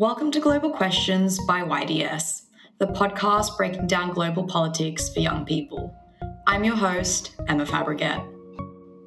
[0.00, 2.44] Welcome to Global Questions by YDS,
[2.78, 5.94] the podcast breaking down global politics for young people.
[6.46, 8.26] I'm your host, Emma Fabregat.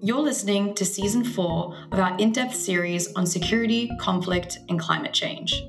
[0.03, 5.13] You're listening to season four of our in depth series on security, conflict, and climate
[5.13, 5.65] change.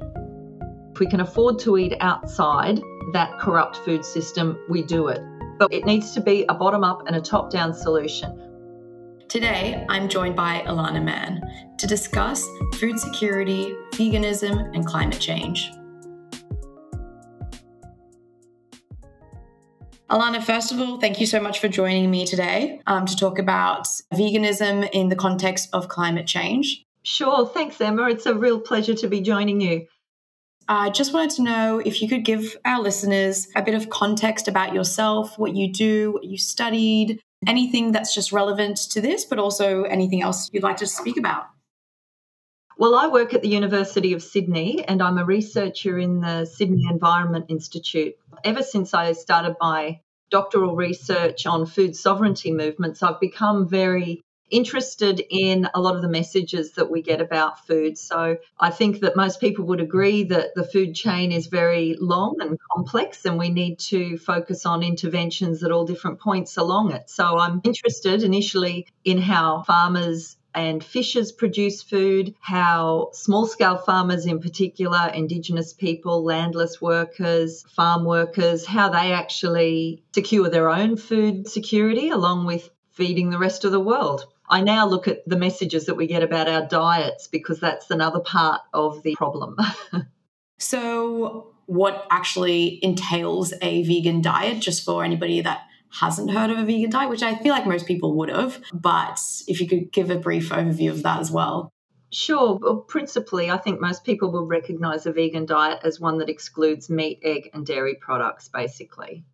[0.92, 2.82] If we can afford to eat outside
[3.14, 5.22] that corrupt food system, we do it.
[5.58, 8.53] But it needs to be a bottom up and a top down solution.
[9.34, 11.42] Today, I'm joined by Alana Mann
[11.78, 15.72] to discuss food security, veganism, and climate change.
[20.08, 23.40] Alana, first of all, thank you so much for joining me today um, to talk
[23.40, 26.84] about veganism in the context of climate change.
[27.02, 27.44] Sure.
[27.44, 28.10] Thanks, Emma.
[28.10, 29.88] It's a real pleasure to be joining you.
[30.68, 34.46] I just wanted to know if you could give our listeners a bit of context
[34.46, 39.38] about yourself, what you do, what you studied, anything that's just relevant to this, but
[39.38, 41.46] also anything else you'd like to speak about.
[42.76, 46.86] Well, I work at the University of Sydney and I'm a researcher in the Sydney
[46.90, 48.14] Environment Institute.
[48.42, 55.22] Ever since I started my doctoral research on food sovereignty movements, I've become very interested
[55.30, 57.98] in a lot of the messages that we get about food.
[57.98, 62.36] So I think that most people would agree that the food chain is very long
[62.40, 67.10] and complex, and we need to focus on interventions at all different points along it.
[67.10, 74.24] So I'm interested initially in how farmers and fishers produce food, how small scale farmers,
[74.24, 81.48] in particular, Indigenous people, landless workers, farm workers, how they actually secure their own food
[81.48, 84.26] security along with feeding the rest of the world.
[84.48, 88.20] I now look at the messages that we get about our diets because that's another
[88.20, 89.56] part of the problem.
[90.58, 96.64] so, what actually entails a vegan diet, just for anybody that hasn't heard of a
[96.64, 100.10] vegan diet, which I feel like most people would have, but if you could give
[100.10, 101.70] a brief overview of that as well.
[102.12, 102.58] Sure.
[102.60, 106.88] Well, principally, I think most people will recognize a vegan diet as one that excludes
[106.88, 109.24] meat, egg, and dairy products, basically.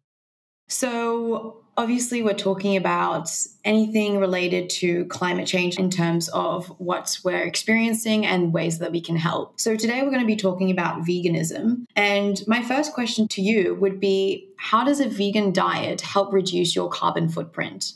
[0.70, 3.28] So, obviously, we're talking about
[3.64, 9.00] anything related to climate change in terms of what we're experiencing and ways that we
[9.00, 9.60] can help.
[9.60, 11.86] So, today we're going to be talking about veganism.
[11.96, 16.76] And my first question to you would be How does a vegan diet help reduce
[16.76, 17.94] your carbon footprint?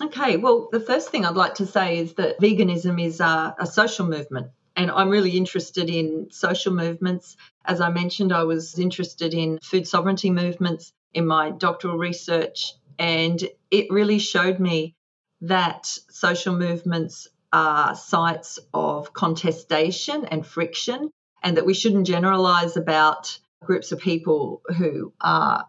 [0.00, 3.66] Okay, well, the first thing I'd like to say is that veganism is a, a
[3.66, 7.36] social movement and I'm really interested in social movements.
[7.64, 13.42] As I mentioned, I was interested in food sovereignty movements in my doctoral research, and
[13.70, 14.94] it really showed me
[15.42, 21.10] that social movements are sites of contestation and friction,
[21.42, 25.66] and that we shouldn't generalize about groups of people who are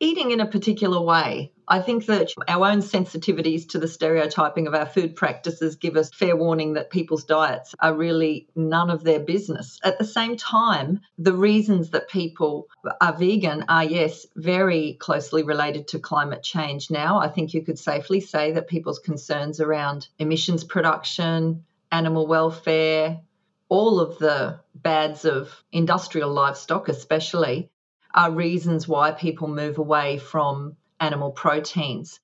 [0.00, 4.74] eating in a particular way I think that our own sensitivities to the stereotyping of
[4.74, 9.20] our food practices give us fair warning that people's diets are really none of their
[9.20, 9.78] business.
[9.84, 12.68] At the same time, the reasons that people
[13.02, 17.20] are vegan are, yes, very closely related to climate change now.
[17.20, 23.20] I think you could safely say that people's concerns around emissions production, animal welfare,
[23.68, 27.70] all of the bads of industrial livestock, especially,
[28.14, 32.20] are reasons why people move away from animal proteins.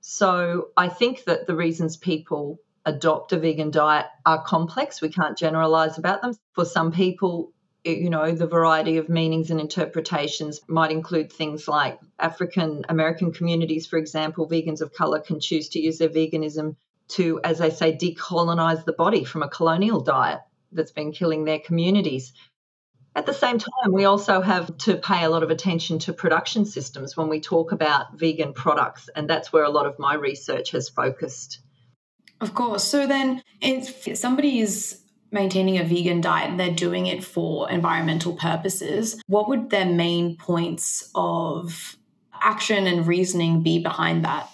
[0.00, 5.00] So I think that the reasons people adopt a vegan diet are complex.
[5.00, 6.34] We can't generalize about them.
[6.54, 7.52] For some people,
[7.84, 13.86] you know, the variety of meanings and interpretations might include things like African American communities,
[13.86, 16.76] for example, vegans of color can choose to use their veganism
[17.08, 20.40] to, as they say, decolonize the body from a colonial diet
[20.72, 22.32] that's been killing their communities.
[23.16, 26.64] At the same time, we also have to pay a lot of attention to production
[26.64, 30.70] systems when we talk about vegan products, and that's where a lot of my research
[30.70, 31.60] has focused.
[32.40, 32.84] Of course.
[32.84, 35.00] So then, if somebody is
[35.32, 40.36] maintaining a vegan diet and they're doing it for environmental purposes, what would their main
[40.36, 41.96] points of
[42.40, 44.48] action and reasoning be behind that?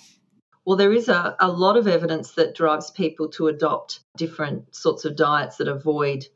[0.65, 5.05] Well, there is a, a lot of evidence that drives people to adopt different sorts
[5.05, 6.27] of diets that avoid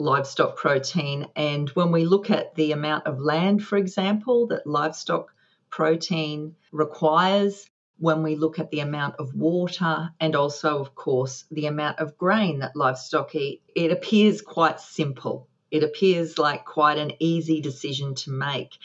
[0.00, 1.28] livestock protein.
[1.36, 5.32] And when we look at the amount of land, for example, that livestock
[5.68, 11.66] protein requires, when we look at the amount of water and also, of course, the
[11.66, 15.46] amount of grain that livestock eat, it appears quite simple.
[15.70, 18.78] It appears like quite an easy decision to make.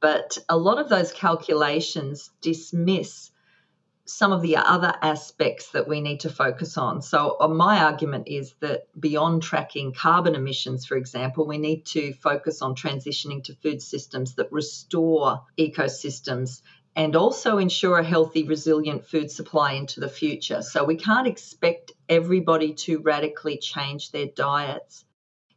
[0.00, 3.30] But a lot of those calculations dismiss
[4.06, 7.02] some of the other aspects that we need to focus on.
[7.02, 12.12] So, uh, my argument is that beyond tracking carbon emissions, for example, we need to
[12.12, 16.62] focus on transitioning to food systems that restore ecosystems
[16.94, 20.62] and also ensure a healthy, resilient food supply into the future.
[20.62, 25.04] So, we can't expect everybody to radically change their diets.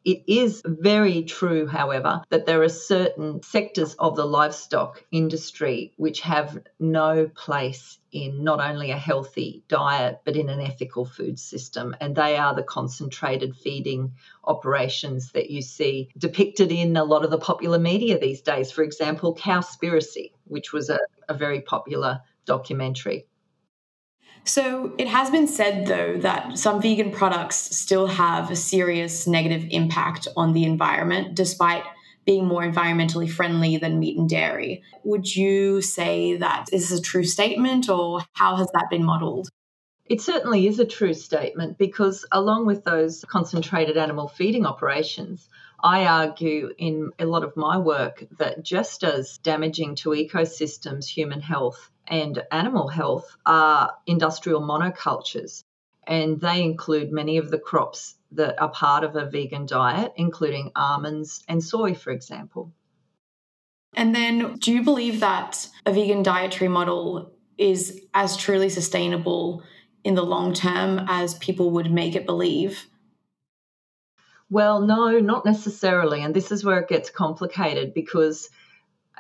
[0.06, 6.22] It is very true, however, that there are certain sectors of the livestock industry which
[6.22, 11.96] have no place in not only a healthy diet but in an ethical food system.
[12.00, 14.14] And they are the concentrated feeding
[14.46, 18.72] operations that you see depicted in a lot of the popular media these days.
[18.72, 23.28] For example, Cowspiracy, which was a, a very popular documentary.
[24.46, 29.68] So it has been said, though, that some vegan products still have a serious negative
[29.70, 31.84] impact on the environment, despite
[32.26, 34.84] being more environmentally friendly than meat and dairy.
[35.04, 39.50] Would you say that is a true statement, or how has that been modeled?
[40.06, 45.48] It certainly is a true statement because, along with those concentrated animal feeding operations,
[45.84, 51.42] I argue in a lot of my work that just as damaging to ecosystems, human
[51.42, 55.64] health, and animal health are industrial monocultures.
[56.08, 60.72] And they include many of the crops that are part of a vegan diet, including
[60.76, 62.74] almonds and soy, for example.
[63.96, 69.64] And then, do you believe that a vegan dietary model is as truly sustainable
[70.04, 72.86] in the long term as people would make it believe?
[74.50, 76.24] Well, no, not necessarily.
[76.24, 78.50] And this is where it gets complicated because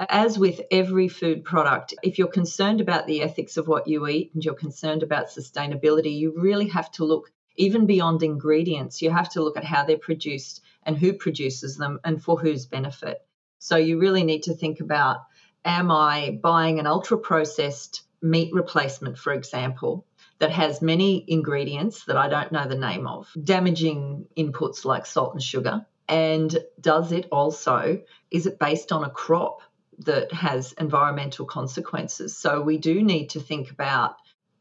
[0.07, 4.31] as with every food product, if you're concerned about the ethics of what you eat
[4.33, 9.01] and you're concerned about sustainability, you really have to look even beyond ingredients.
[9.01, 12.65] You have to look at how they're produced and who produces them and for whose
[12.65, 13.21] benefit.
[13.59, 15.17] So you really need to think about
[15.65, 20.05] am I buying an ultra processed meat replacement, for example,
[20.39, 25.33] that has many ingredients that I don't know the name of, damaging inputs like salt
[25.33, 25.85] and sugar?
[26.07, 28.01] And does it also,
[28.31, 29.61] is it based on a crop
[29.99, 32.37] that has environmental consequences.
[32.37, 34.15] So we do need to think about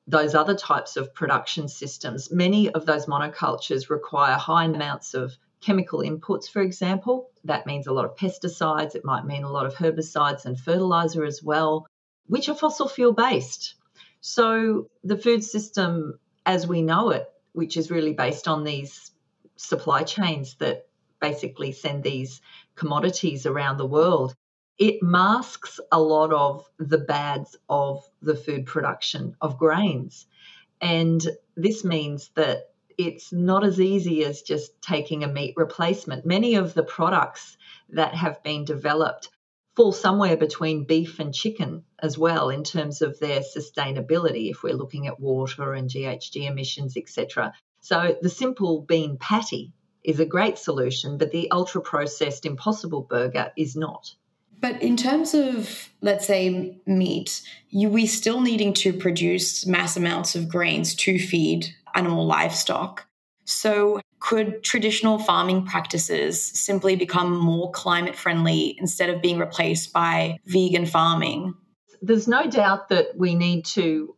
[0.06, 2.30] those other types of production systems.
[2.32, 7.30] Many of those monocultures require high amounts of chemical inputs, for example.
[7.44, 11.24] That means a lot of pesticides, it might mean a lot of herbicides and fertilizer
[11.24, 11.86] as well,
[12.26, 13.74] which are fossil fuel based.
[14.20, 19.10] So the food system as we know it, which is really based on these
[19.56, 20.86] supply chains that
[21.20, 22.40] basically send these
[22.74, 24.34] commodities around the world,
[24.78, 30.26] it masks a lot of the bads of the food production of grains.
[30.80, 31.20] And
[31.56, 36.24] this means that it's not as easy as just taking a meat replacement.
[36.24, 37.56] Many of the products
[37.90, 39.30] that have been developed
[39.74, 44.74] fall somewhere between beef and chicken as well in terms of their sustainability if we're
[44.74, 47.52] looking at water and GHG emissions etc.
[47.80, 49.72] So the simple bean patty
[50.02, 54.14] is a great solution but the ultra processed impossible burger is not.
[54.60, 60.34] But in terms of, let's say, meat, you, we still needing to produce mass amounts
[60.34, 63.06] of grains to feed animal livestock.
[63.44, 70.38] So, could traditional farming practices simply become more climate friendly instead of being replaced by
[70.44, 71.54] vegan farming?
[72.02, 74.16] There's no doubt that we need to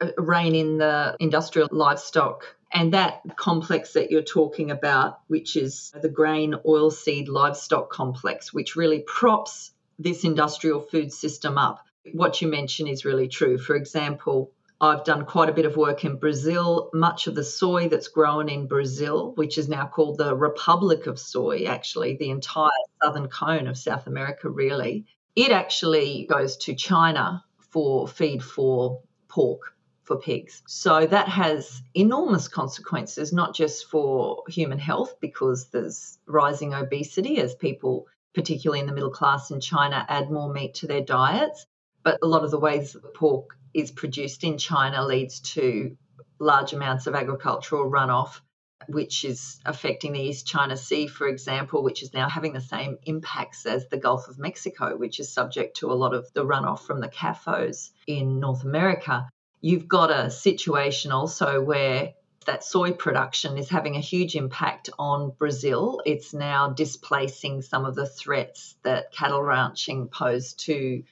[0.00, 5.92] uh, rein in the industrial livestock and that complex that you're talking about, which is
[6.02, 11.84] the grain oilseed livestock complex, which really props this industrial food system up.
[12.12, 13.58] What you mention is really true.
[13.58, 16.90] For example, I've done quite a bit of work in Brazil.
[16.94, 21.18] Much of the soy that's grown in Brazil, which is now called the Republic of
[21.18, 22.70] Soy, actually, the entire
[23.02, 29.74] southern cone of South America, really, it actually goes to China for feed for pork,
[30.04, 30.62] for pigs.
[30.68, 37.54] So that has enormous consequences, not just for human health, because there's rising obesity as
[37.56, 41.66] people particularly in the middle class in China, add more meat to their diets.
[42.02, 45.96] But a lot of the ways that pork is produced in China leads to
[46.38, 48.40] large amounts of agricultural runoff,
[48.88, 52.98] which is affecting the East China Sea, for example, which is now having the same
[53.04, 56.80] impacts as the Gulf of Mexico, which is subject to a lot of the runoff
[56.80, 59.28] from the CAFOs in North America.
[59.60, 62.14] You've got a situation also where
[62.48, 66.00] that soy production is having a huge impact on Brazil.
[66.06, 71.02] It's now displacing some of the threats that cattle ranching pose to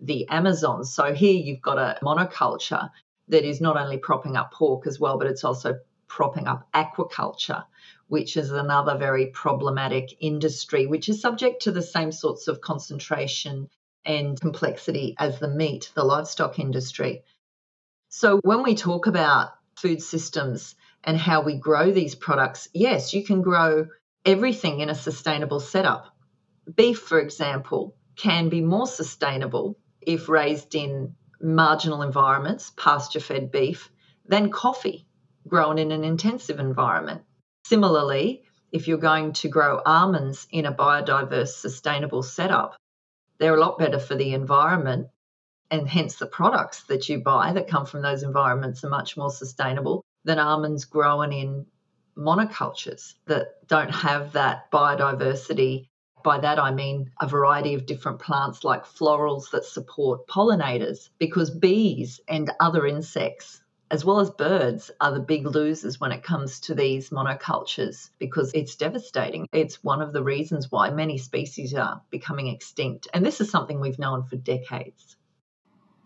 [0.00, 0.86] the Amazon.
[0.86, 2.90] So here you've got a monoculture
[3.28, 7.66] that is not only propping up pork as well, but it's also propping up aquaculture,
[8.08, 13.68] which is another very problematic industry, which is subject to the same sorts of concentration
[14.06, 17.22] and complexity as the meat, the livestock industry.
[18.08, 20.74] So when we talk about food systems
[21.06, 23.86] and how we grow these products, yes, you can grow
[24.24, 26.12] everything in a sustainable setup.
[26.74, 33.88] Beef, for example, can be more sustainable if raised in marginal environments, pasture fed beef,
[34.26, 35.06] than coffee
[35.46, 37.22] grown in an intensive environment.
[37.66, 42.74] Similarly, if you're going to grow almonds in a biodiverse, sustainable setup,
[43.38, 45.06] they're a lot better for the environment.
[45.70, 49.30] And hence, the products that you buy that come from those environments are much more
[49.30, 51.64] sustainable than almonds grown in
[52.16, 55.88] monocultures that don't have that biodiversity.
[56.22, 61.50] By that, I mean a variety of different plants like florals that support pollinators, because
[61.50, 66.58] bees and other insects as well as birds, are the big losers when it comes
[66.58, 69.46] to these monocultures because it's devastating.
[69.52, 73.06] It's one of the reasons why many species are becoming extinct.
[73.14, 75.16] And this is something we've known for decades.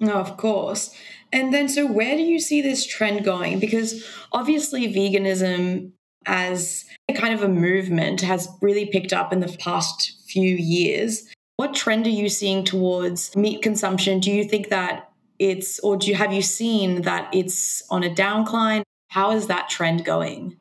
[0.03, 0.95] Of course.
[1.33, 3.59] And then, so where do you see this trend going?
[3.59, 5.93] Because obviously, veganism
[6.27, 11.29] as a kind of a movement has really picked up in the past few years.
[11.57, 14.21] What trend are you seeing towards meat consumption?
[14.21, 18.11] Do you think that it's, or do you, have you seen that it's on a
[18.11, 18.83] downcline?
[19.09, 20.57] How is that trend going?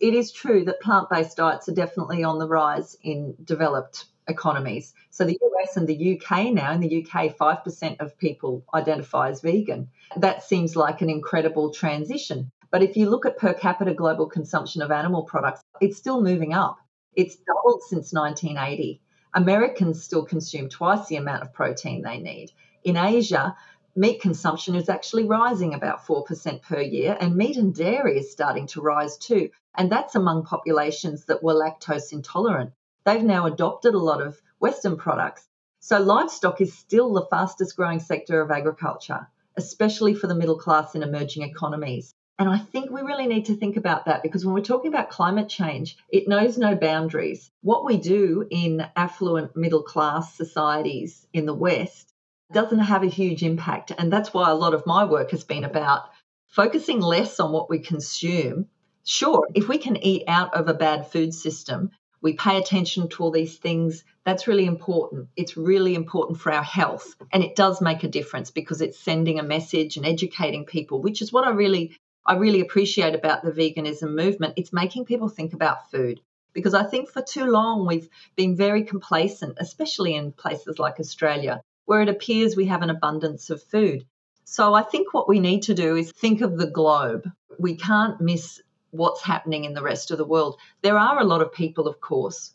[0.00, 4.94] It is true that plant based diets are definitely on the rise in developed economies.
[5.10, 9.42] So the US and the UK now, in the UK, 5% of people identify as
[9.42, 9.88] vegan.
[10.16, 12.50] That seems like an incredible transition.
[12.70, 16.54] But if you look at per capita global consumption of animal products, it's still moving
[16.54, 16.78] up.
[17.14, 19.02] It's doubled since 1980.
[19.34, 22.52] Americans still consume twice the amount of protein they need.
[22.84, 23.56] In Asia,
[23.96, 28.66] meat consumption is actually rising about 4% per year, and meat and dairy is starting
[28.68, 29.50] to rise too.
[29.74, 32.72] And that's among populations that were lactose intolerant.
[33.04, 35.48] They've now adopted a lot of Western products.
[35.80, 40.94] So, livestock is still the fastest growing sector of agriculture, especially for the middle class
[40.94, 42.14] in emerging economies.
[42.38, 45.10] And I think we really need to think about that because when we're talking about
[45.10, 47.50] climate change, it knows no boundaries.
[47.60, 52.14] What we do in affluent middle class societies in the West
[52.52, 53.92] doesn't have a huge impact.
[53.96, 56.10] And that's why a lot of my work has been about
[56.46, 58.68] focusing less on what we consume.
[59.04, 61.90] Sure, if we can eat out of a bad food system,
[62.22, 64.04] we pay attention to all these things.
[64.24, 65.28] That's really important.
[65.36, 67.14] It's really important for our health.
[67.32, 71.22] And it does make a difference because it's sending a message and educating people, which
[71.22, 71.96] is what I really
[72.26, 74.54] I really appreciate about the veganism movement.
[74.56, 76.20] It's making people think about food
[76.52, 81.62] because I think for too long we've been very complacent, especially in places like Australia,
[81.86, 84.04] where it appears we have an abundance of food.
[84.44, 87.30] So I think what we need to do is think of the globe.
[87.58, 88.60] We can't miss
[88.90, 90.58] what's happening in the rest of the world.
[90.82, 92.52] There are a lot of people, of course,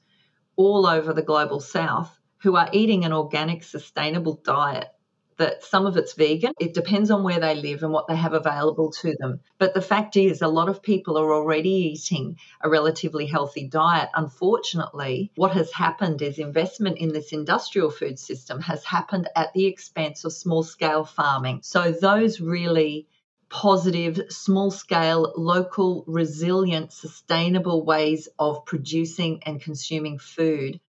[0.56, 4.90] all over the global south who are eating an organic, sustainable diet
[5.38, 6.54] that some of it's vegan.
[6.60, 9.42] It depends on where they live and what they have available to them.
[9.58, 14.10] But the fact is, a lot of people are already eating a relatively healthy diet.
[14.16, 19.66] Unfortunately, what has happened is investment in this industrial food system has happened at the
[19.66, 21.60] expense of small scale farming.
[21.64, 23.08] So those really
[23.50, 30.80] positive, small scale, local, resilient, sustainable ways of producing and consuming food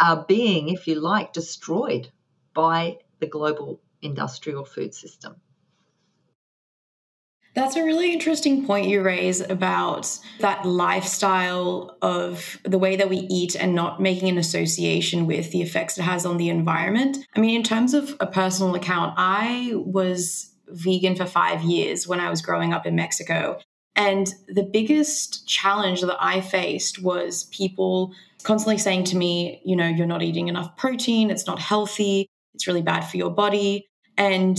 [0.00, 2.10] are being, if you like, destroyed
[2.54, 5.36] by the global industrial food system.
[7.54, 13.26] That's a really interesting point you raise about that lifestyle of the way that we
[13.30, 17.16] eat and not making an association with the effects it has on the environment.
[17.34, 22.20] I mean, in terms of a personal account, I was vegan for five years when
[22.20, 23.58] I was growing up in Mexico.
[23.94, 29.88] And the biggest challenge that I faced was people constantly saying to me, you know,
[29.88, 33.86] you're not eating enough protein, it's not healthy, it's really bad for your body.
[34.18, 34.58] And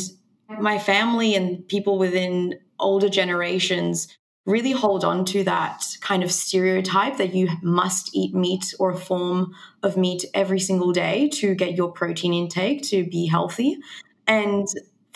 [0.60, 4.08] my family and people within older generations
[4.48, 8.98] really hold on to that kind of stereotype that you must eat meat or a
[8.98, 13.78] form of meat every single day to get your protein intake to be healthy.
[14.26, 14.66] And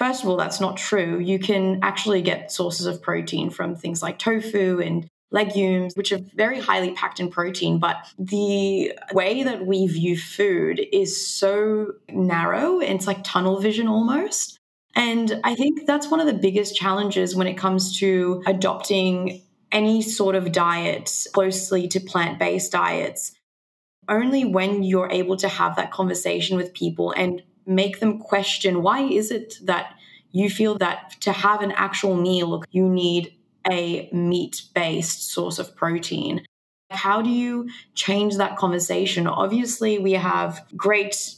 [0.02, 1.20] first of all, that's not true.
[1.20, 6.18] You can actually get sources of protein from things like tofu and legumes, which are
[6.34, 7.78] very highly packed in protein.
[7.78, 14.58] But the way that we view food is so narrow, it's like tunnel vision almost.
[14.96, 20.02] And I think that's one of the biggest challenges when it comes to adopting any
[20.02, 23.34] sort of diet closely to plant based diets.
[24.10, 29.02] Only when you're able to have that conversation with people and make them question why
[29.02, 29.94] is it that
[30.32, 33.36] you feel that to have an actual meal, you need
[33.70, 36.46] a meat based source of protein.
[36.90, 39.28] How do you change that conversation?
[39.28, 41.36] Obviously, we have great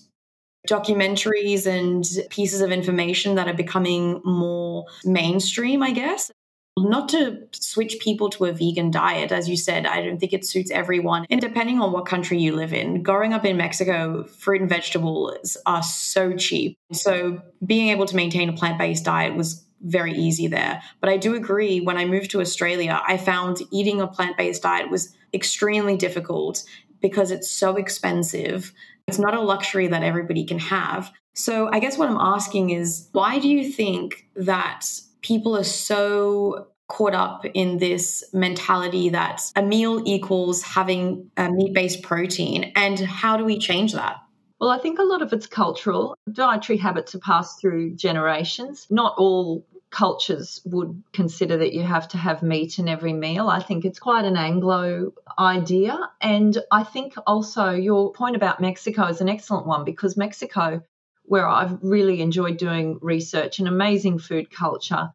[0.68, 6.32] documentaries and pieces of information that are becoming more mainstream, I guess.
[6.78, 10.46] Not to switch people to a vegan diet, as you said, I don't think it
[10.46, 11.26] suits everyone.
[11.30, 15.56] And depending on what country you live in, growing up in Mexico, fruit and vegetables
[15.66, 16.78] are so cheap.
[16.92, 20.82] So being able to maintain a plant based diet was very easy there.
[21.00, 24.64] But I do agree when I moved to Australia, I found eating a plant based
[24.64, 26.64] diet was extremely difficult
[27.02, 28.74] because it's so expensive.
[29.08, 31.12] It's not a luxury that everybody can have.
[31.36, 34.86] So I guess what I'm asking is why do you think that
[35.24, 41.74] people are so caught up in this mentality that a meal equals having a meat
[41.74, 42.72] based protein?
[42.76, 44.18] And how do we change that?
[44.60, 46.16] Well, I think a lot of it's cultural.
[46.32, 48.88] Dietary habits are passed through generations.
[48.90, 53.48] Not all cultures would consider that you have to have meat in every meal.
[53.48, 55.98] I think it's quite an Anglo idea.
[56.20, 60.82] And I think also your point about Mexico is an excellent one because Mexico,
[61.24, 65.12] where I've really enjoyed doing research, an amazing food culture.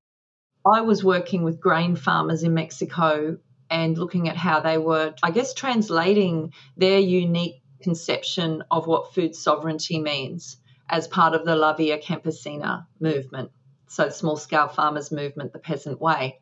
[0.67, 3.39] I was working with grain farmers in Mexico
[3.71, 9.35] and looking at how they were, I guess, translating their unique conception of what food
[9.35, 10.57] sovereignty means
[10.89, 13.51] as part of the La Via Campesina movement
[13.89, 16.41] so small scale farmers movement, the peasant way.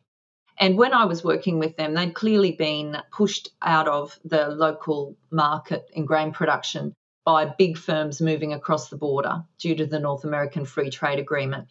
[0.59, 5.15] And when I was working with them, they'd clearly been pushed out of the local
[5.31, 6.93] market in grain production
[7.27, 11.67] by big firms moving across the border due to the North American Free Trade Agreement.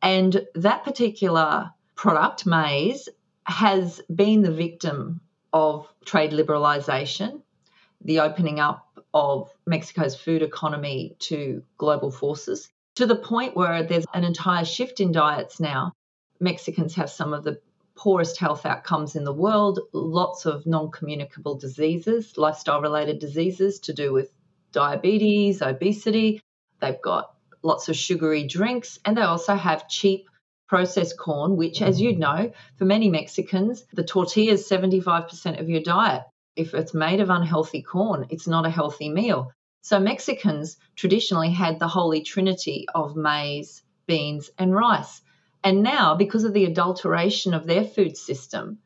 [0.00, 3.08] And that particular product, maize,
[3.42, 5.20] has been the victim
[5.52, 7.42] of trade liberalisation,
[8.04, 14.06] the opening up of Mexico's food economy to global forces, to the point where there's
[14.14, 15.94] an entire shift in diets now.
[16.38, 17.60] Mexicans have some of the
[17.96, 23.92] poorest health outcomes in the world, lots of non communicable diseases, lifestyle related diseases to
[23.92, 24.30] do with
[24.72, 26.40] diabetes, obesity.
[26.80, 30.28] They've got lots of sugary drinks, and they also have cheap
[30.68, 35.80] processed corn, which, as you know, for many Mexicans, the tortilla is 75% of your
[35.80, 36.22] diet.
[36.56, 39.52] If it's made of unhealthy corn, it's not a healthy meal.
[39.82, 45.20] So Mexicans traditionally had the holy trinity of maize, beans, and rice.
[45.62, 48.78] And now, because of the adulteration of their food system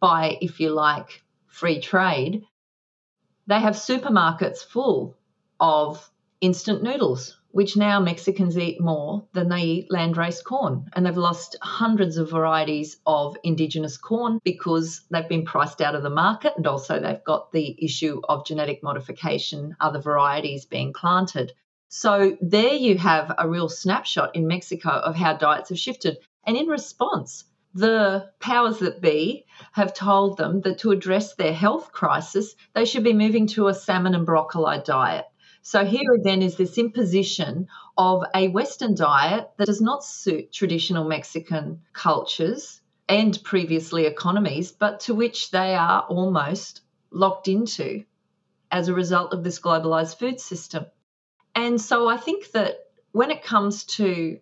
[0.00, 2.44] by, if you like, free trade,
[3.46, 5.16] they have supermarkets full
[5.60, 10.90] of instant noodles, which now Mexicans eat more than they eat land landrace corn.
[10.92, 16.02] And they've lost hundreds of varieties of indigenous corn because they've been priced out of
[16.02, 16.54] the market.
[16.56, 21.52] And also, they've got the issue of genetic modification, other varieties being planted.
[21.88, 26.18] So, there you have a real snapshot in Mexico of how diets have shifted.
[26.44, 27.44] And in response,
[27.76, 33.04] the powers that be have told them that to address their health crisis, they should
[33.04, 35.26] be moving to a salmon and broccoli diet.
[35.60, 41.04] So here again is this imposition of a Western diet that does not suit traditional
[41.04, 48.04] Mexican cultures and previously economies, but to which they are almost locked into
[48.70, 50.86] as a result of this globalized food system.
[51.54, 52.76] And so I think that
[53.12, 54.38] when it comes to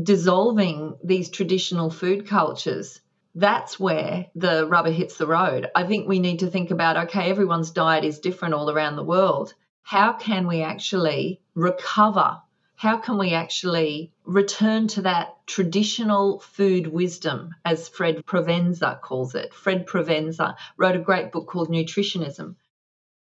[0.00, 3.00] dissolving these traditional food cultures,
[3.34, 5.70] that's where the rubber hits the road.
[5.74, 9.04] I think we need to think about okay, everyone's diet is different all around the
[9.04, 12.40] world how can we actually recover?
[12.76, 19.52] How can we actually return to that traditional food wisdom, as Fred Provenza calls it?
[19.52, 22.56] Fred Provenza wrote a great book called Nutritionism.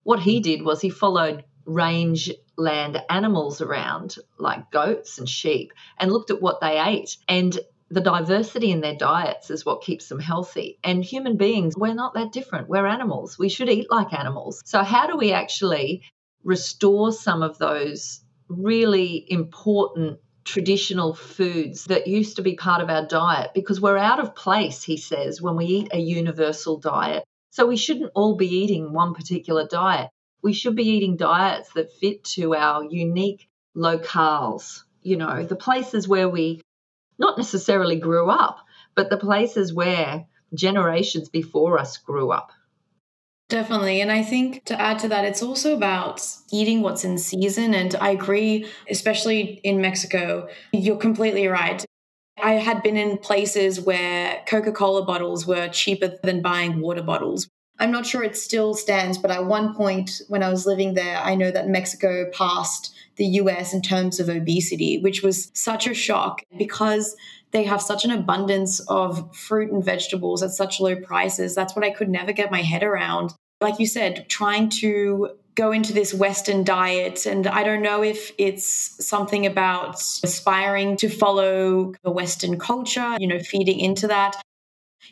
[0.03, 6.31] What he did was he followed rangeland animals around, like goats and sheep, and looked
[6.31, 7.17] at what they ate.
[7.29, 7.59] And
[7.91, 10.79] the diversity in their diets is what keeps them healthy.
[10.85, 12.69] And human beings, we're not that different.
[12.69, 13.39] We're animals.
[13.39, 14.63] We should eat like animals.
[14.65, 16.03] So, how do we actually
[16.45, 23.07] restore some of those really important traditional foods that used to be part of our
[23.07, 27.25] diet because we're out of place, he says, when we eat a universal diet.
[27.51, 30.09] So we shouldn't all be eating one particular diet.
[30.43, 36.09] We should be eating diets that fit to our unique locales, you know, the places
[36.09, 36.63] where we
[37.19, 38.59] not necessarily grew up,
[38.95, 42.51] but the places where generations before us grew up.
[43.51, 44.01] Definitely.
[44.01, 47.75] And I think to add to that, it's also about eating what's in season.
[47.75, 51.85] And I agree, especially in Mexico, you're completely right.
[52.41, 57.49] I had been in places where Coca Cola bottles were cheaper than buying water bottles.
[57.81, 61.17] I'm not sure it still stands, but at one point when I was living there,
[61.17, 65.95] I know that Mexico passed the US in terms of obesity, which was such a
[65.95, 67.17] shock because
[67.53, 71.55] they have such an abundance of fruit and vegetables at such low prices.
[71.55, 73.33] That's what I could never get my head around.
[73.61, 77.27] Like you said, trying to go into this Western diet.
[77.27, 83.27] And I don't know if it's something about aspiring to follow the Western culture, you
[83.27, 84.41] know, feeding into that.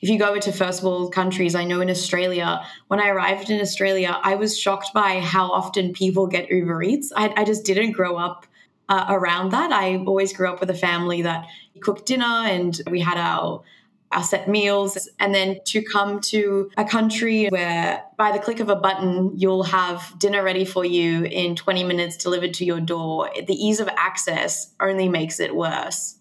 [0.01, 3.51] If you go over to first world countries, I know in Australia, when I arrived
[3.51, 7.13] in Australia, I was shocked by how often people get Uber Eats.
[7.17, 8.47] I, I just didn't grow up
[8.89, 9.73] uh, around that.
[9.73, 11.47] I always grew up with a family that
[11.81, 13.63] cooked dinner and we had our
[14.11, 18.71] our set meals and then to come to a country where by the click of
[18.71, 23.31] a button you'll have dinner ready for you in 20 minutes delivered to your door
[23.47, 26.18] the ease of access only makes it worse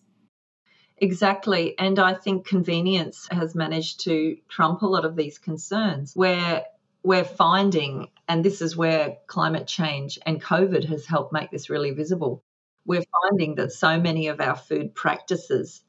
[1.00, 1.78] Exactly.
[1.78, 6.64] And I think convenience has managed to trump a lot of these concerns where
[7.04, 11.92] we're finding, and this is where climate change and COVID has helped make this really
[11.92, 12.44] visible,
[12.86, 15.82] we're finding that so many of our food practices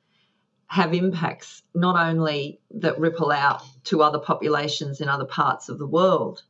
[0.69, 5.87] have impacts not only that ripple out to other populations in other parts of the
[5.87, 6.43] world,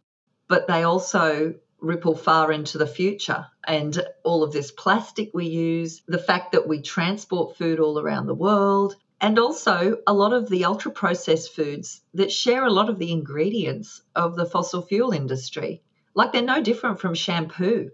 [0.48, 3.46] but they also ripple far into the future.
[3.66, 8.26] And all of this plastic we use, the fact that we transport food all around
[8.26, 12.88] the world, and also a lot of the ultra processed foods that share a lot
[12.88, 15.82] of the ingredients of the fossil fuel industry.
[16.14, 17.90] Like they're no different from shampoo.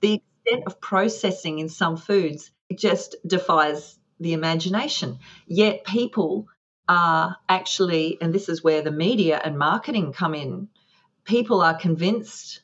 [0.00, 5.18] The extent of processing in some foods just defies the imagination.
[5.46, 6.48] Yet people
[6.88, 10.68] are actually, and this is where the media and marketing come in,
[11.24, 12.60] people are convinced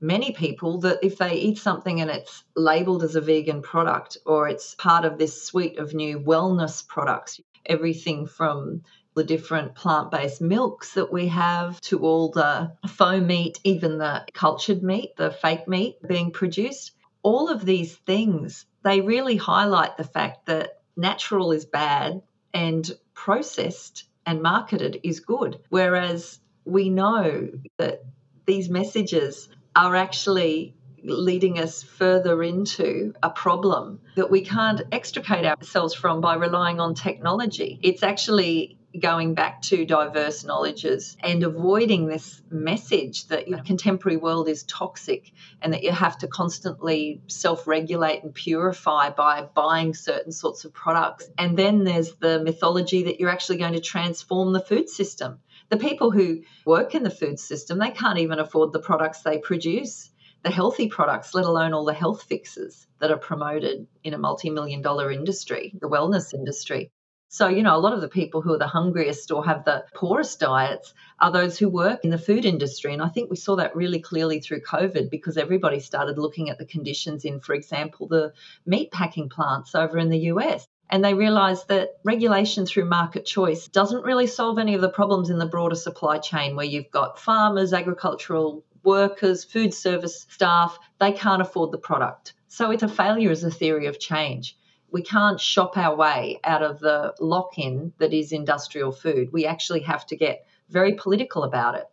[0.00, 4.48] many people that if they eat something and it's labeled as a vegan product or
[4.48, 8.82] it's part of this suite of new wellness products, everything from
[9.14, 14.24] the different plant based milks that we have to all the faux meat, even the
[14.32, 20.04] cultured meat, the fake meat being produced, all of these things, they really highlight the
[20.04, 22.22] fact that natural is bad
[22.54, 25.58] and processed and marketed is good.
[25.68, 28.04] Whereas we know that
[28.46, 35.94] these messages are actually leading us further into a problem that we can't extricate ourselves
[35.94, 37.78] from by relying on technology.
[37.80, 44.48] It's actually going back to diverse knowledges and avoiding this message that your contemporary world
[44.48, 45.30] is toxic
[45.62, 50.72] and that you have to constantly self regulate and purify by buying certain sorts of
[50.72, 51.28] products.
[51.38, 55.76] And then there's the mythology that you're actually going to transform the food system the
[55.76, 60.10] people who work in the food system, they can't even afford the products they produce,
[60.42, 64.50] the healthy products, let alone all the health fixes that are promoted in a multi
[64.50, 66.90] million dollar industry, the wellness industry.
[67.30, 69.84] So, you know, a lot of the people who are the hungriest or have the
[69.94, 72.94] poorest diets are those who work in the food industry.
[72.94, 76.56] And I think we saw that really clearly through COVID because everybody started looking at
[76.56, 78.32] the conditions in, for example, the
[78.64, 80.66] meat packing plants over in the US.
[80.90, 85.28] And they realised that regulation through market choice doesn't really solve any of the problems
[85.28, 91.12] in the broader supply chain where you've got farmers, agricultural workers, food service staff, they
[91.12, 92.34] can't afford the product.
[92.48, 94.56] So it's a failure as a theory of change.
[94.90, 99.30] We can't shop our way out of the lock in that is industrial food.
[99.32, 101.84] We actually have to get very political about it.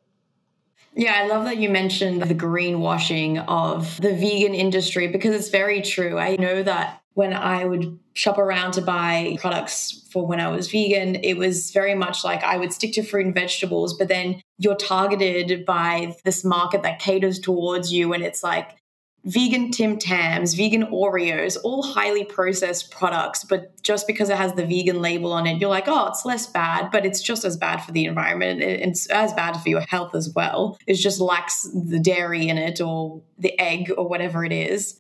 [0.94, 5.82] Yeah, I love that you mentioned the greenwashing of the vegan industry because it's very
[5.82, 6.18] true.
[6.18, 10.70] I know that when I would shop around to buy products for when I was
[10.70, 14.42] vegan, it was very much like I would stick to fruit and vegetables, but then
[14.58, 18.12] you're targeted by this market that caters towards you.
[18.12, 18.78] And it's like
[19.24, 23.46] vegan Tim Tams, vegan Oreos, all highly processed products.
[23.46, 26.48] But just because it has the vegan label on it, you're like, oh, it's less
[26.48, 28.62] bad, but it's just as bad for the environment.
[28.62, 30.78] It's as bad for your health as well.
[30.86, 35.00] It just lacks the dairy in it or the egg or whatever it is.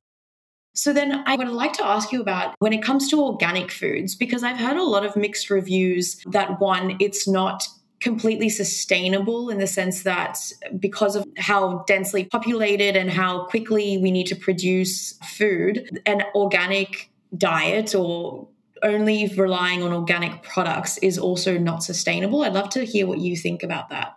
[0.75, 4.13] So then I would like to ask you about when it comes to organic foods,
[4.13, 7.67] because I've heard a lot of mixed reviews that one, it's not
[8.01, 10.38] completely sustainable in the sense that
[10.77, 17.09] because of how densely populated and how quickly we need to produce food, an organic
[17.38, 18.49] diet or
[18.83, 22.43] only relying on organic products is also not sustainable.
[22.43, 24.15] I'd love to hear what you think about that.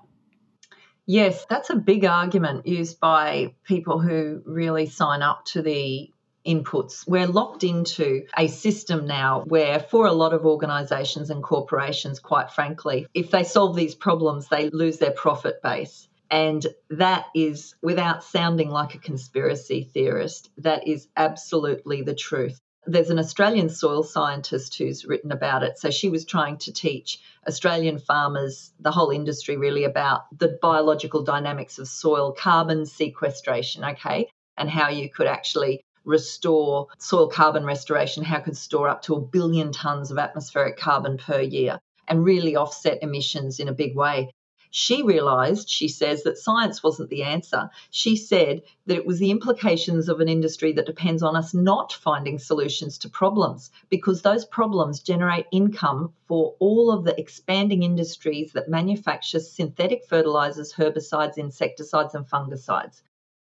[1.07, 6.11] Yes, that's a big argument used by people who really sign up to the
[6.49, 7.07] inputs.
[7.07, 12.51] We're locked into a system now where, for a lot of organisations and corporations, quite
[12.51, 16.09] frankly, if they solve these problems, they lose their profit base.
[16.31, 22.59] And that is, without sounding like a conspiracy theorist, that is absolutely the truth.
[22.87, 25.79] There's an Australian soil scientist who's written about it.
[25.79, 31.23] So she was trying to teach Australian farmers, the whole industry really, about the biological
[31.23, 38.25] dynamics of soil, carbon sequestration, okay, and how you could actually restore soil carbon restoration,
[38.25, 42.25] how it could store up to a billion tonnes of atmospheric carbon per year and
[42.25, 44.31] really offset emissions in a big way.
[44.71, 47.71] She realised, she says, that science wasn't the answer.
[47.91, 51.93] She said that it was the implications of an industry that depends on us not
[51.93, 58.53] finding solutions to problems because those problems generate income for all of the expanding industries
[58.53, 63.01] that manufacture synthetic fertilisers, herbicides, insecticides, and fungicides.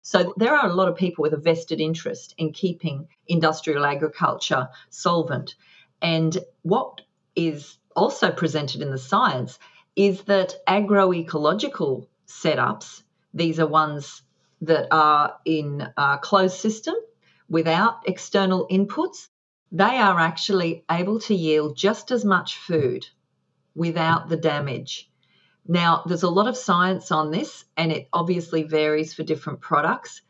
[0.10, 4.70] So there are a lot of people with a vested interest in keeping industrial agriculture
[4.89, 5.56] solvent.
[6.02, 7.02] And what
[7.36, 9.60] is also presented in the science
[9.98, 14.22] is that agroecological setups, these are ones
[14.62, 16.96] that are in a closed system
[17.50, 19.28] without external inputs,
[19.74, 23.06] they are actually able to yield just as much food
[23.76, 25.12] without the damage.
[25.67, 30.21] Now, there's a lot of science on this, and it obviously varies for different products.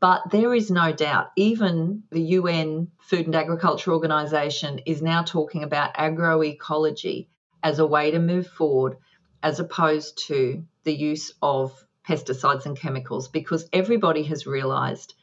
[0.00, 5.64] But there is no doubt, even the UN Food and Agriculture Organization is now talking
[5.64, 7.28] about agroecology
[7.62, 8.98] as a way to move forward,
[9.42, 15.14] as opposed to the use of pesticides and chemicals, because everybody has realized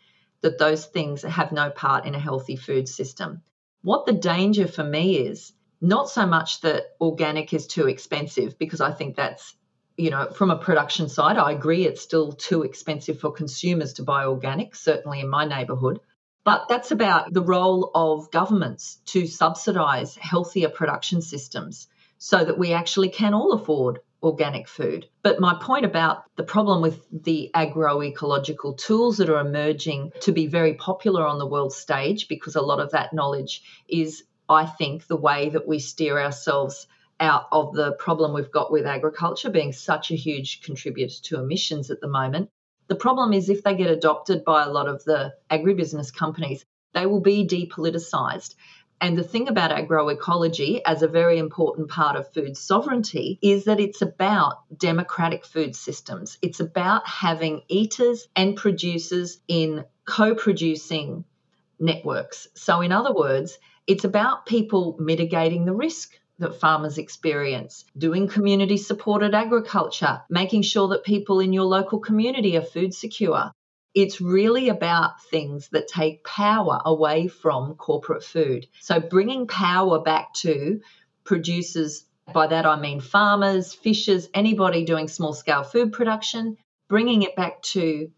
[0.42, 3.42] that those things have no part in a healthy food system.
[3.84, 5.54] What the danger for me is
[5.84, 9.56] not so much that organic is too expensive, because I think that's,
[9.98, 14.04] you know, from a production side, I agree it's still too expensive for consumers to
[14.04, 16.00] buy organic, certainly in my neighbourhood.
[16.46, 22.74] But that's about the role of governments to subsidise healthier production systems so that we
[22.74, 25.08] actually can all afford organic food.
[25.22, 30.48] But my point about the problem with the agroecological tools that are emerging to be
[30.48, 35.08] very popular on the world stage, because a lot of that knowledge is, I think,
[35.08, 36.88] the way that we steer ourselves
[37.20, 41.90] out of the problem we've got with agriculture being such a huge contributor to emissions
[41.90, 42.50] at the moment.
[42.88, 47.06] The problem is if they get adopted by a lot of the agribusiness companies, they
[47.06, 48.56] will be depoliticized.
[49.00, 53.80] And the thing about agroecology, as a very important part of food sovereignty, is that
[53.80, 56.38] it's about democratic food systems.
[56.42, 61.26] It's about having eaters and producers in co producing
[61.80, 62.48] networks.
[62.54, 68.78] So, in other words, it's about people mitigating the risk that farmers experience, doing community
[68.78, 73.52] supported agriculture, making sure that people in your local community are food secure,
[73.94, 78.68] it's really about things that take power away from corporate food.
[78.80, 80.82] So bringing power back to
[81.24, 86.58] producers, by that I mean farmers, fishers, anybody doing small scale food production,
[86.90, 88.12] bringing it back to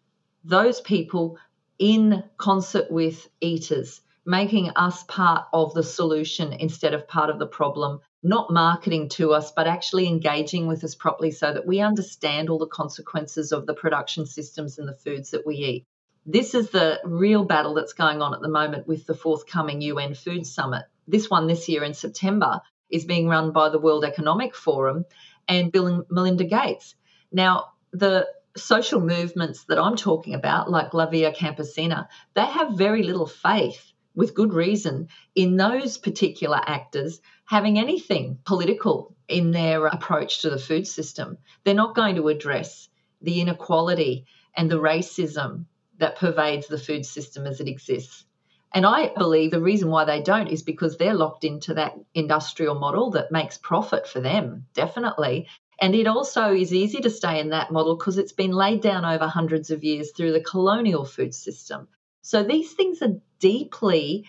[0.45, 1.37] those people
[1.77, 7.45] in concert with eaters, making us part of the solution instead of part of the
[7.45, 12.49] problem, not marketing to us, but actually engaging with us properly so that we understand
[12.49, 15.85] all the consequences of the production systems and the foods that we eat.
[16.25, 20.15] This is the real battle that's going on at the moment with the forthcoming UN
[20.15, 20.85] Food Summit.
[21.07, 25.05] This one this year in September is being run by the World Economic Forum
[25.47, 26.95] and Bill and Melinda Gates.
[27.31, 33.03] Now, the social movements that I'm talking about, like La Via Campesina, they have very
[33.03, 40.41] little faith with good reason, in those particular actors having anything political in their approach
[40.41, 41.37] to the food system.
[41.63, 42.89] They're not going to address
[43.21, 44.25] the inequality
[44.55, 45.65] and the racism
[45.97, 48.25] that pervades the food system as it exists.
[48.73, 52.75] And I believe the reason why they don't is because they're locked into that industrial
[52.75, 55.47] model that makes profit for them, definitely.
[55.79, 59.05] And it also is easy to stay in that model because it's been laid down
[59.05, 61.87] over hundreds of years through the colonial food system.
[62.21, 64.25] So these things are deeply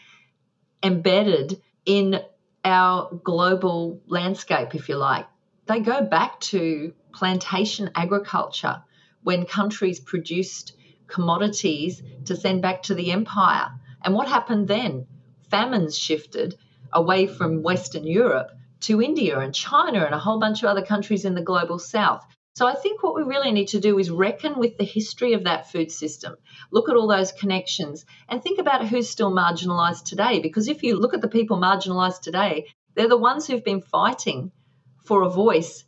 [0.82, 2.20] embedded in
[2.62, 5.26] our global landscape, if you like.
[5.64, 8.82] They go back to plantation agriculture
[9.22, 10.76] when countries produced
[11.06, 13.68] commodities to send back to the empire.
[14.02, 15.06] And what happened then?
[15.50, 16.54] Famines shifted
[16.92, 18.50] away from Western Europe
[18.80, 22.22] to India and China and a whole bunch of other countries in the global south.
[22.56, 25.44] So I think what we really need to do is reckon with the history of
[25.44, 26.36] that food system,
[26.70, 30.40] look at all those connections, and think about who's still marginalised today.
[30.40, 32.64] Because if you look at the people marginalised today,
[32.94, 34.52] they're the ones who've been fighting
[35.04, 35.84] for a voice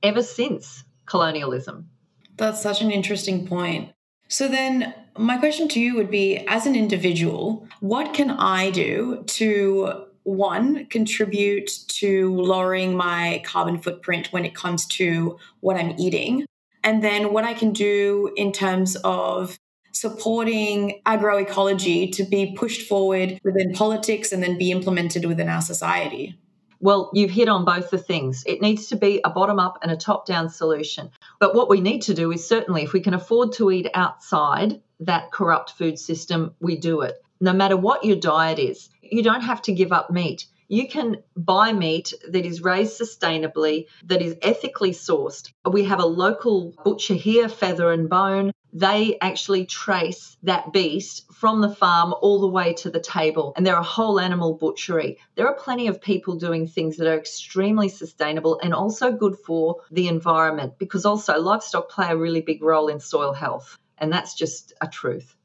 [0.00, 1.90] ever since colonialism.
[2.36, 3.90] That's such an interesting point.
[4.28, 9.24] So then my question to you would be as an individual, what can I do
[9.26, 16.46] to one, contribute to lowering my carbon footprint when it comes to what I'm eating.
[16.84, 19.58] And then what I can do in terms of
[19.92, 26.38] supporting agroecology to be pushed forward within politics and then be implemented within our society.
[26.80, 28.42] Well, you've hit on both the things.
[28.44, 31.10] It needs to be a bottom up and a top down solution.
[31.38, 34.80] But what we need to do is certainly, if we can afford to eat outside
[34.98, 37.22] that corrupt food system, we do it.
[37.40, 40.46] No matter what your diet is, you don't have to give up meat.
[40.68, 45.52] You can buy meat that is raised sustainably, that is ethically sourced.
[45.70, 48.52] We have a local butcher here, Feather and Bone.
[48.72, 53.66] They actually trace that beast from the farm all the way to the table, and
[53.66, 55.18] they're a whole animal butchery.
[55.34, 59.82] There are plenty of people doing things that are extremely sustainable and also good for
[59.90, 63.78] the environment because also livestock play a really big role in soil health.
[63.98, 65.36] And that's just a truth.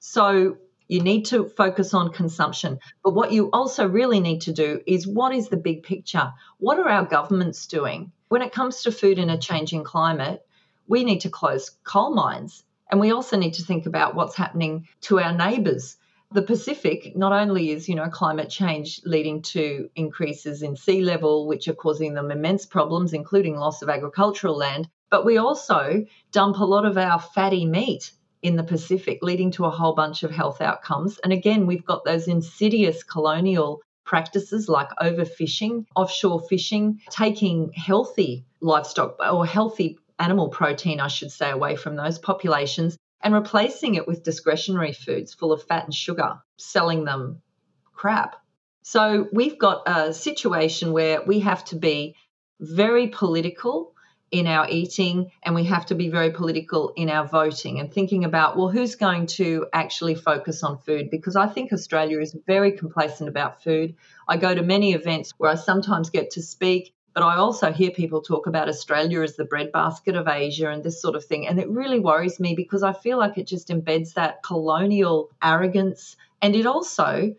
[0.00, 0.56] So
[0.88, 2.78] you need to focus on consumption.
[3.02, 6.32] But what you also really need to do is what is the big picture?
[6.58, 8.12] What are our governments doing?
[8.28, 10.44] When it comes to food in a changing climate,
[10.86, 12.64] we need to close coal mines.
[12.90, 15.96] And we also need to think about what's happening to our neighbours.
[16.32, 21.46] The Pacific not only is, you know, climate change leading to increases in sea level,
[21.46, 26.56] which are causing them immense problems, including loss of agricultural land, but we also dump
[26.58, 30.30] a lot of our fatty meat in the Pacific, leading to a whole bunch of
[30.30, 31.18] health outcomes.
[31.18, 39.16] And again, we've got those insidious colonial practices like overfishing, offshore fishing, taking healthy livestock
[39.20, 44.24] or healthy animal protein, I should say, away from those populations and replacing it with
[44.24, 47.40] discretionary foods full of fat and sugar, selling them
[47.92, 48.36] crap.
[48.82, 52.16] So we've got a situation where we have to be
[52.58, 53.91] very political
[54.32, 58.24] in our eating and we have to be very political in our voting and thinking
[58.24, 61.10] about well who's going to actually focus on food?
[61.10, 63.94] Because i think australia is very complacent about food.
[64.26, 67.90] I go to many events where i sometimes get to speak but i also hear
[67.90, 71.46] people talk about australia as the breadbasket of asia and this sort of thing.
[71.46, 76.16] And it really worries me because i feel like it just embeds that colonial arrogance.
[76.40, 77.34] And it also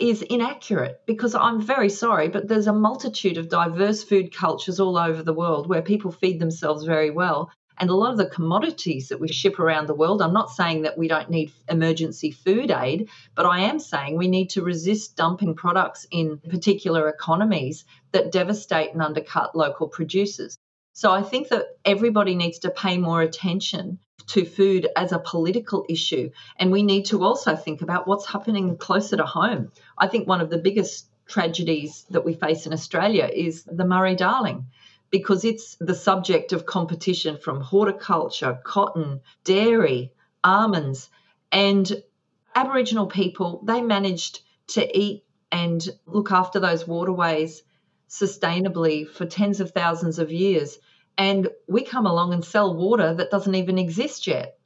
[0.00, 4.96] is inaccurate because I'm very sorry, but there's a multitude of diverse food cultures all
[4.96, 7.50] over the world where people feed themselves very well.
[7.76, 10.82] And a lot of the commodities that we ship around the world, I'm not saying
[10.82, 15.16] that we don't need emergency food aid, but I am saying we need to resist
[15.16, 20.56] dumping products in particular economies that devastate and undercut local producers.
[20.94, 25.84] So I think that everybody needs to pay more attention to food as a political
[25.88, 26.30] issue.
[26.56, 29.72] And we need to also think about what's happening closer to home.
[29.98, 34.14] I think one of the biggest tragedies that we face in Australia is the Murray
[34.14, 34.66] Darling
[35.10, 40.12] because it's the subject of competition from horticulture, cotton, dairy,
[40.44, 41.10] almonds,
[41.50, 42.02] and
[42.54, 47.64] Aboriginal people, they managed to eat and look after those waterways
[48.20, 50.78] sustainably for tens of thousands of years
[51.16, 54.58] and we come along and sell water that doesn't even exist yet.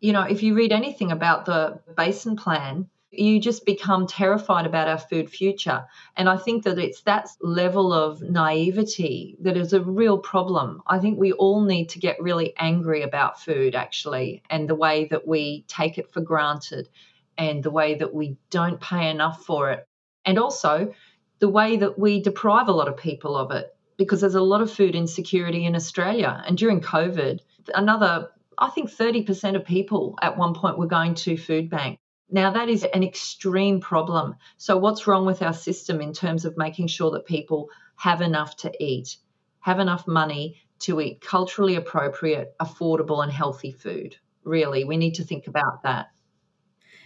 [0.00, 4.88] You know, if you read anything about the basin plan, you just become terrified about
[4.88, 5.84] our food future.
[6.16, 10.82] And I think that it's that level of naivety that is a real problem.
[10.86, 15.06] I think we all need to get really angry about food, actually, and the way
[15.06, 16.88] that we take it for granted
[17.36, 19.86] and the way that we don't pay enough for it.
[20.24, 20.94] And also
[21.42, 24.60] the way that we deprive a lot of people of it because there's a lot
[24.60, 26.40] of food insecurity in Australia.
[26.46, 27.40] And during COVID,
[27.74, 31.98] another, I think 30% of people at one point were going to food bank.
[32.30, 34.36] Now, that is an extreme problem.
[34.56, 38.56] So, what's wrong with our system in terms of making sure that people have enough
[38.58, 39.16] to eat,
[39.58, 44.14] have enough money to eat culturally appropriate, affordable, and healthy food?
[44.44, 46.06] Really, we need to think about that.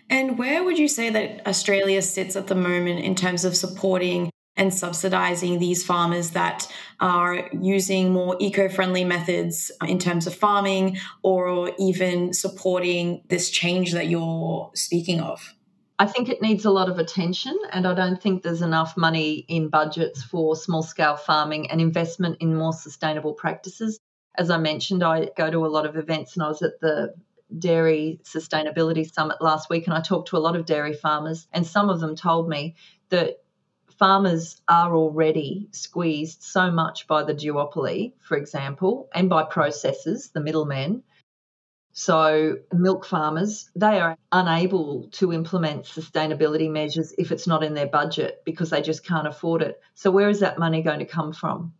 [0.08, 4.30] And where would you say that Australia sits at the moment in terms of supporting
[4.56, 6.66] and subsidizing these farmers that
[6.98, 13.92] are using more eco friendly methods in terms of farming or even supporting this change
[13.92, 15.54] that you're speaking of?
[15.98, 19.46] I think it needs a lot of attention, and I don't think there's enough money
[19.48, 23.98] in budgets for small scale farming and investment in more sustainable practices.
[24.36, 27.14] As I mentioned, I go to a lot of events, and I was at the
[27.56, 31.66] Dairy Sustainability Summit last week, and I talked to a lot of dairy farmers, and
[31.66, 32.74] some of them told me
[33.10, 33.38] that
[33.98, 40.40] farmers are already squeezed so much by the duopoly, for example, and by processors, the
[40.40, 41.02] middlemen.
[41.92, 47.86] So, milk farmers, they are unable to implement sustainability measures if it's not in their
[47.86, 49.80] budget because they just can't afford it.
[49.94, 51.72] So, where is that money going to come from?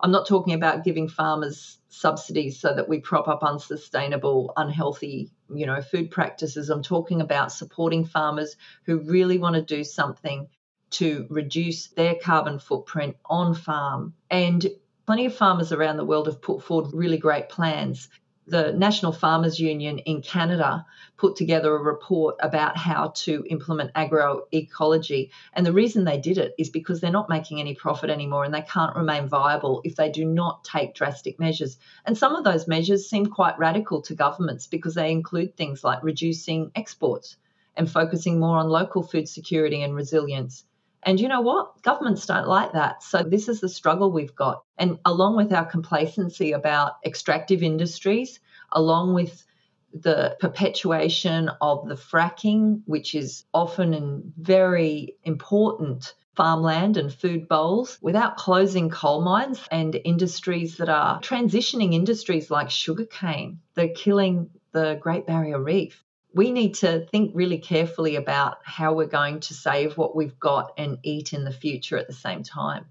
[0.00, 5.66] I'm not talking about giving farmers subsidies so that we prop up unsustainable, unhealthy, you
[5.66, 6.70] know, food practices.
[6.70, 10.48] I'm talking about supporting farmers who really want to do something
[10.90, 14.14] to reduce their carbon footprint on farm.
[14.30, 14.66] And
[15.06, 18.08] plenty of farmers around the world have put forward really great plans.
[18.46, 20.84] The National Farmers Union in Canada
[21.16, 25.30] put together a report about how to implement agroecology.
[25.54, 28.52] And the reason they did it is because they're not making any profit anymore and
[28.52, 31.78] they can't remain viable if they do not take drastic measures.
[32.04, 36.02] And some of those measures seem quite radical to governments because they include things like
[36.02, 37.36] reducing exports
[37.76, 40.64] and focusing more on local food security and resilience.
[41.04, 41.82] And you know what?
[41.82, 43.02] Governments don't like that.
[43.02, 44.64] So this is the struggle we've got.
[44.78, 48.40] And along with our complacency about extractive industries,
[48.72, 49.44] along with
[49.92, 57.98] the perpetuation of the fracking, which is often in very important farmland and food bowls,
[58.02, 63.60] without closing coal mines and industries that are transitioning industries like sugarcane.
[63.74, 66.02] They're killing the Great Barrier Reef.
[66.34, 70.72] We need to think really carefully about how we're going to save what we've got
[70.76, 72.86] and eat in the future at the same time.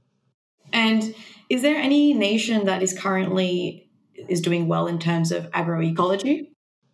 [0.71, 1.13] And
[1.49, 6.47] is there any nation that is currently is doing well in terms of agroecology?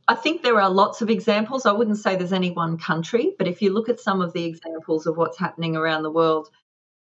[0.07, 1.67] I think there are lots of examples.
[1.67, 4.45] I wouldn't say there's any one country, but if you look at some of the
[4.45, 6.49] examples of what's happening around the world,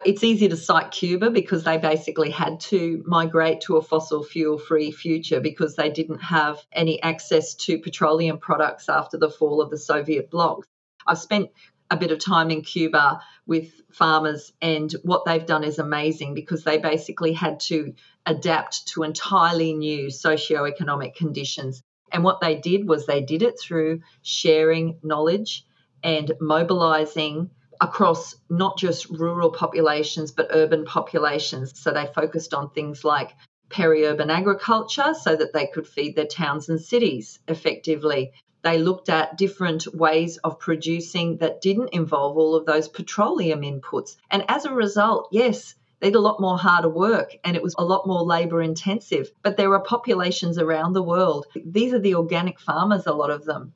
[0.06, 4.58] it's easy to cite Cuba because they basically had to migrate to a fossil fuel
[4.58, 9.70] free future because they didn't have any access to petroleum products after the fall of
[9.70, 10.66] the Soviet bloc.
[11.06, 11.50] I've spent
[11.92, 16.64] a bit of time in Cuba with farmers, and what they've done is amazing because
[16.64, 17.94] they basically had to
[18.26, 21.82] adapt to entirely new socioeconomic conditions.
[22.12, 25.66] And what they did was they did it through sharing knowledge
[26.04, 27.50] and mobilizing
[27.82, 31.80] across not just rural populations but urban populations.
[31.80, 33.36] So they focused on things like
[33.70, 38.32] peri-urban agriculture so that they could feed their towns and cities effectively.
[38.62, 44.18] They looked at different ways of producing that didn't involve all of those petroleum inputs.
[44.30, 47.76] And as a result, yes, they did a lot more harder work and it was
[47.78, 49.30] a lot more labor intensive.
[49.44, 51.46] But there are populations around the world.
[51.66, 53.74] These are the organic farmers, a lot of them.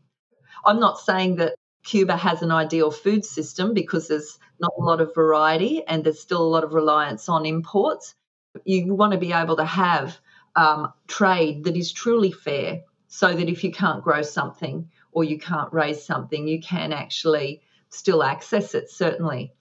[0.66, 5.02] I'm not saying that Cuba has an ideal food system because there's not a lot
[5.02, 8.16] of variety and there's still a lot of reliance on imports.
[8.64, 10.18] You want to be able to have
[10.56, 15.38] um, trade that is truly fair so that if you can't grow something or you
[15.38, 19.54] can't raise something, you can actually still access it, certainly.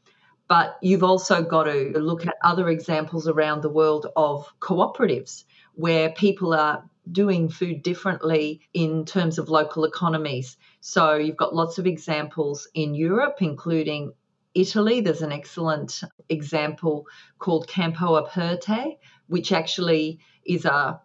[0.49, 5.45] But you've also got to look at other examples around the world of cooperatives
[5.75, 10.57] where people are doing food differently in terms of local economies.
[10.81, 14.13] So you've got lots of examples in Europe, including
[14.55, 15.01] Italy.
[15.01, 17.07] There's an excellent example
[17.39, 21.01] called Campo Aperte, which actually is a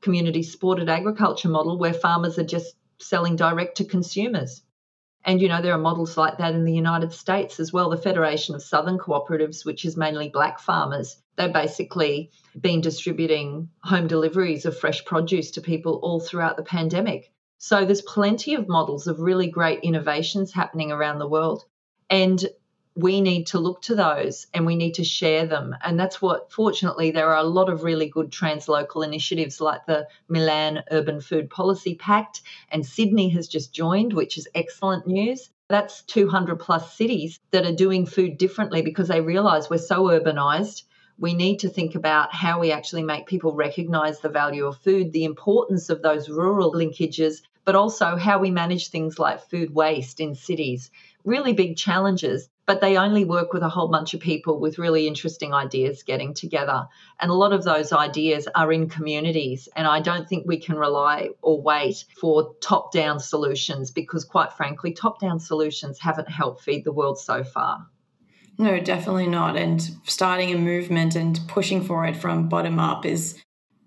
[0.00, 4.62] community supported agriculture model where farmers are just selling direct to consumers.
[5.24, 7.90] And, you know, there are models like that in the United States as well.
[7.90, 14.06] The Federation of Southern Cooperatives, which is mainly black farmers, they've basically been distributing home
[14.06, 17.32] deliveries of fresh produce to people all throughout the pandemic.
[17.58, 21.64] So there's plenty of models of really great innovations happening around the world.
[22.08, 22.44] And
[22.98, 25.72] we need to look to those and we need to share them.
[25.84, 30.08] And that's what, fortunately, there are a lot of really good translocal initiatives like the
[30.28, 32.42] Milan Urban Food Policy Pact,
[32.72, 35.48] and Sydney has just joined, which is excellent news.
[35.68, 40.82] That's 200 plus cities that are doing food differently because they realize we're so urbanized.
[41.20, 45.12] We need to think about how we actually make people recognize the value of food,
[45.12, 50.18] the importance of those rural linkages, but also how we manage things like food waste
[50.18, 50.90] in cities.
[51.24, 55.08] Really big challenges but they only work with a whole bunch of people with really
[55.08, 56.86] interesting ideas getting together.
[57.18, 59.70] And a lot of those ideas are in communities.
[59.74, 64.52] And I don't think we can rely or wait for top down solutions because, quite
[64.52, 67.86] frankly, top down solutions haven't helped feed the world so far.
[68.58, 69.56] No, definitely not.
[69.56, 73.42] And starting a movement and pushing for it from bottom up is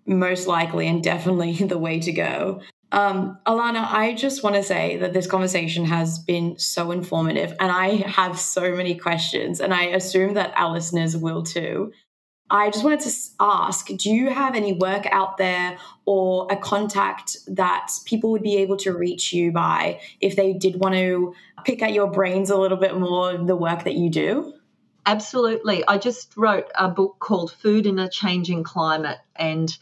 [0.08, 2.62] most likely and definitely the way to go.
[2.92, 7.72] Um, Alana, I just want to say that this conversation has been so informative, and
[7.72, 11.94] I have so many questions, and I assume that our listeners will too.
[12.50, 17.38] I just wanted to ask do you have any work out there or a contact
[17.48, 21.34] that people would be able to reach you by if they did want to
[21.64, 24.54] pick at your brains a little bit more the work that you do?
[25.06, 25.88] Absolutely.
[25.88, 29.76] I just wrote a book called Food in a Changing Climate, and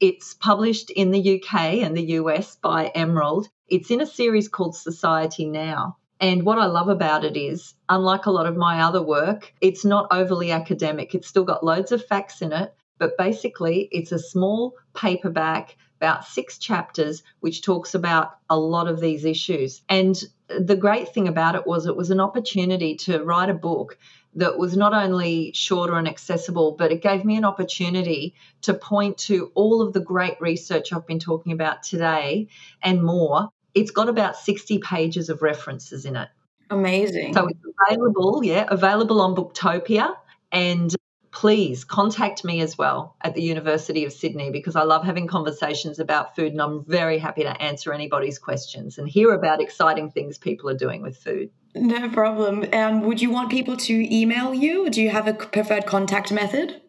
[0.00, 3.48] it's published in the UK and the US by Emerald.
[3.68, 5.96] It's in a series called Society Now.
[6.20, 9.84] And what I love about it is, unlike a lot of my other work, it's
[9.84, 11.14] not overly academic.
[11.14, 16.26] It's still got loads of facts in it, but basically, it's a small paperback, about
[16.26, 19.82] six chapters, which talks about a lot of these issues.
[19.88, 23.98] And the great thing about it was it was an opportunity to write a book
[24.34, 29.16] that was not only shorter and accessible, but it gave me an opportunity to point
[29.16, 32.48] to all of the great research I've been talking about today
[32.82, 33.48] and more.
[33.74, 36.28] It's got about 60 pages of references in it.
[36.70, 37.32] Amazing.
[37.32, 40.14] So it's available, yeah, available on Booktopia.
[40.52, 40.94] And
[41.36, 45.98] please contact me as well at the University of Sydney because I love having conversations
[45.98, 50.38] about food and I'm very happy to answer anybody's questions and hear about exciting things
[50.38, 51.50] people are doing with food.
[51.74, 52.64] No problem.
[52.72, 54.88] Um, would you want people to email you?
[54.88, 56.80] Do you have a preferred contact method?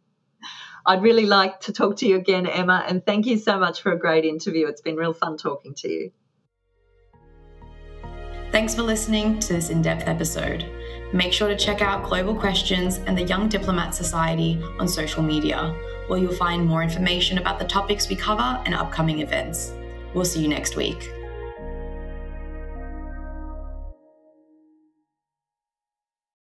[0.86, 3.92] I'd really like to talk to you again, Emma, and thank you so much for
[3.92, 4.66] a great interview.
[4.66, 6.12] It's been real fun talking to you.
[8.52, 10.64] Thanks for listening to this in depth episode.
[11.14, 15.72] Make sure to check out Global Questions and the Young Diplomat Society on social media,
[16.08, 19.74] where you'll find more information about the topics we cover and upcoming events.
[20.12, 21.13] We'll see you next week.